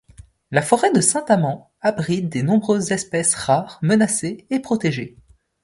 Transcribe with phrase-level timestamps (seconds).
[0.49, 5.15] La forêt de Saint-Amand abrite de nombreuses espèces rares, menacées et protégées.